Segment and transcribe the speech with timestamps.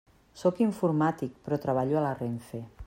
[0.43, 2.67] Sóc informàtic, però treballo a la RENFE.